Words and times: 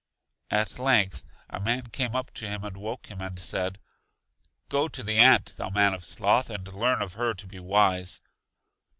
At 0.49 0.79
length 0.79 1.23
a 1.47 1.59
man 1.59 1.83
came 1.91 2.15
up 2.15 2.33
to 2.33 2.47
him 2.49 2.63
and 2.63 2.75
woke 2.75 3.11
him, 3.11 3.21
and 3.21 3.37
said: 3.37 3.77
Go 4.67 4.87
to 4.87 5.03
the 5.03 5.17
ant, 5.19 5.53
thou 5.57 5.69
man 5.69 5.93
of 5.93 6.03
sloth, 6.03 6.49
and 6.49 6.67
learn 6.73 7.03
of 7.03 7.13
her 7.13 7.35
to 7.35 7.45
be 7.45 7.59
wise. 7.59 8.19